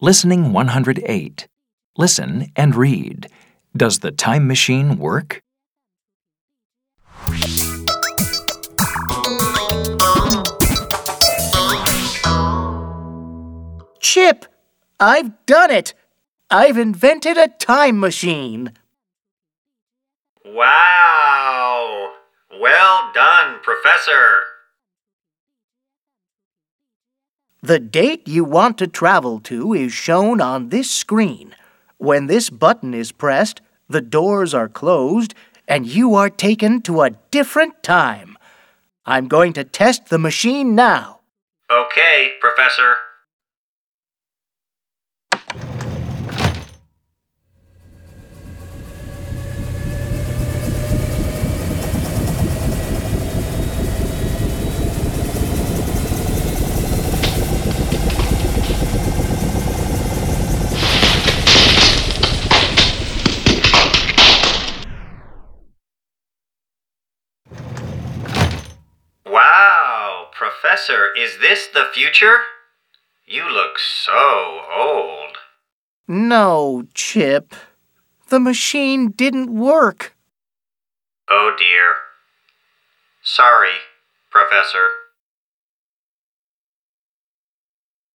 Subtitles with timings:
[0.00, 1.48] Listening 108.
[1.96, 3.26] Listen and read.
[3.76, 5.42] Does the time machine work?
[13.98, 14.46] Chip,
[15.00, 15.94] I've done it.
[16.48, 18.74] I've invented a time machine.
[20.44, 22.12] Wow!
[22.60, 24.42] Well done, Professor.
[27.60, 31.56] The date you want to travel to is shown on this screen.
[31.96, 35.34] When this button is pressed, the doors are closed
[35.66, 38.38] and you are taken to a different time.
[39.04, 41.18] I'm going to test the machine now.
[41.68, 42.94] Okay, Professor.
[69.30, 70.28] Wow,
[70.60, 72.38] Professor, is this the future?
[73.24, 75.36] You look so old.
[76.08, 77.54] No, Chip.
[78.28, 80.16] The machine didn't work.
[81.30, 81.94] Oh dear.
[83.22, 83.78] Sorry,
[84.30, 84.88] Professor.